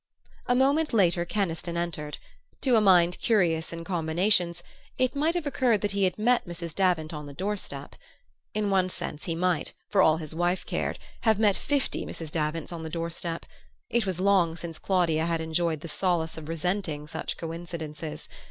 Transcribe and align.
A 0.47 0.55
moment 0.55 0.93
later 0.93 1.25
Keniston 1.25 1.77
entered: 1.77 2.17
to 2.61 2.75
a 2.75 2.81
mind 2.81 3.19
curious 3.19 3.71
in 3.71 3.83
combinations 3.83 4.63
it 4.97 5.15
might 5.15 5.35
have 5.35 5.45
occurred 5.45 5.81
that 5.81 5.91
he 5.91 6.05
had 6.05 6.17
met 6.17 6.47
Mrs. 6.47 6.73
Davant 6.73 7.13
on 7.13 7.27
the 7.27 7.35
door 7.35 7.55
step. 7.55 7.95
In 8.55 8.71
one 8.71 8.89
sense 8.89 9.25
he 9.25 9.35
might, 9.35 9.73
for 9.91 10.01
all 10.01 10.17
his 10.17 10.33
wife 10.33 10.65
cared, 10.65 10.97
have 11.21 11.37
met 11.37 11.55
fifty 11.55 12.03
Mrs. 12.03 12.31
Davants 12.31 12.71
on 12.73 12.81
the 12.81 12.89
door 12.89 13.11
step: 13.11 13.45
it 13.91 14.07
was 14.07 14.19
long 14.19 14.55
since 14.55 14.79
Claudia 14.79 15.27
had 15.27 15.39
enjoyed 15.39 15.81
the 15.81 15.87
solace 15.87 16.35
of 16.35 16.49
resenting 16.49 17.05
such 17.05 17.37
coincidences. 17.37 18.27